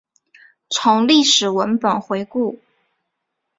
[0.67, 2.59] 从历史文本回顾